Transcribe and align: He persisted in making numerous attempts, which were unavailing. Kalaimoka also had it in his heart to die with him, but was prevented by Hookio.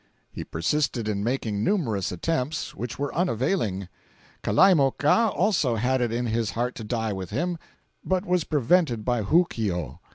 He 0.31 0.43
persisted 0.43 1.07
in 1.07 1.23
making 1.23 1.63
numerous 1.63 2.11
attempts, 2.11 2.73
which 2.73 2.97
were 2.97 3.13
unavailing. 3.13 3.87
Kalaimoka 4.41 5.29
also 5.29 5.75
had 5.75 6.01
it 6.01 6.11
in 6.11 6.25
his 6.25 6.49
heart 6.57 6.73
to 6.77 6.83
die 6.83 7.13
with 7.13 7.29
him, 7.29 7.59
but 8.03 8.25
was 8.25 8.43
prevented 8.43 9.05
by 9.05 9.21
Hookio. 9.21 9.99